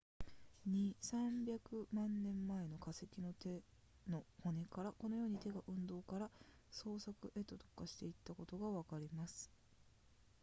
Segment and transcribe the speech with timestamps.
[0.67, 3.61] 200～300 万年前の化石の手
[4.09, 6.31] の骨からこのように手が運動から
[6.71, 9.51] 操作へと特化していたことがわかります